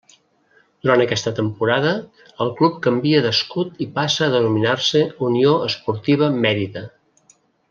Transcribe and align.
Durant 0.85 1.01
aquesta 1.03 1.33
temporada, 1.39 1.91
el 2.45 2.49
club 2.61 2.79
canvia 2.87 3.21
d'escut 3.27 3.85
i 3.87 3.91
passa 4.01 4.25
a 4.29 4.33
denominar-se 4.37 5.05
Unió 5.31 5.55
Esportiva 5.71 6.33
Mèrida. 6.45 6.87